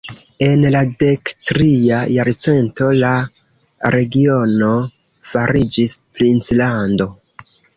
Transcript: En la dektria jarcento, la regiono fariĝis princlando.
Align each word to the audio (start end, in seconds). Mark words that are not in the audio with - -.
En 0.43 0.61
la 0.75 0.79
dektria 1.03 1.99
jarcento, 2.15 2.87
la 3.03 3.11
regiono 3.99 4.73
fariĝis 5.35 5.97
princlando. 6.19 7.09